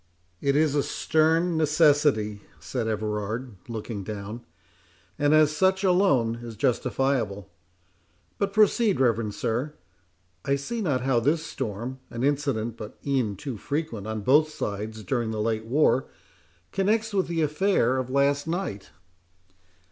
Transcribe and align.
"It 0.41 0.55
is 0.55 0.73
a 0.73 0.81
stern 0.81 1.57
necessity," 1.57 2.41
said 2.59 2.87
Everard, 2.87 3.55
looking 3.67 4.03
down, 4.03 4.43
"and 5.19 5.31
as 5.31 5.55
such 5.55 5.83
alone 5.83 6.39
is 6.41 6.55
justifiable. 6.55 7.51
But 8.39 8.51
proceed, 8.51 8.99
reverend 8.99 9.35
sir; 9.35 9.73
I 10.43 10.55
see 10.55 10.81
not 10.81 11.01
how 11.01 11.19
this 11.19 11.45
storm, 11.45 11.99
an 12.09 12.23
incident 12.23 12.77
but 12.77 12.97
e'en 13.05 13.35
too 13.35 13.57
frequent 13.57 14.07
on 14.07 14.21
both 14.21 14.49
sides 14.49 15.03
during 15.03 15.29
the 15.29 15.39
late 15.39 15.65
war, 15.65 16.07
connects 16.71 17.13
with 17.13 17.27
the 17.27 17.43
affair 17.43 17.97
of 17.97 18.09
last 18.09 18.47
night." 18.47 18.89